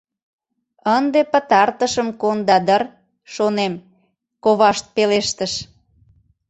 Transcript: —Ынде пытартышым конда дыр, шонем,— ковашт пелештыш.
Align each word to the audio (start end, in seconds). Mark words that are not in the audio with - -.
—Ынде 0.97 1.21
пытартышым 1.31 2.07
конда 2.21 2.57
дыр, 2.67 2.83
шонем,— 3.33 3.73
ковашт 4.43 4.85
пелештыш. 4.95 5.53